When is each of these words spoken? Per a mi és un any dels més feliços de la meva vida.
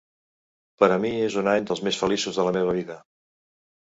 Per 0.83 0.87
a 0.93 0.97
mi 1.03 1.09
és 1.25 1.35
un 1.41 1.51
any 1.51 1.67
dels 1.71 1.83
més 1.87 2.01
feliços 2.03 2.39
de 2.39 2.45
la 2.47 2.53
meva 2.57 2.75
vida. 2.81 2.99